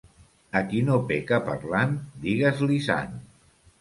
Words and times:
A 0.59 0.61
qui 0.69 0.79
no 0.87 0.95
peca 1.11 1.39
parlant, 1.49 1.93
digues-li 2.25 2.81
sant. 2.87 3.13